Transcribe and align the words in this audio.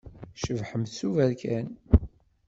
Tcebḥemt 0.35 0.91
s 0.97 0.99
uberkan. 1.07 1.67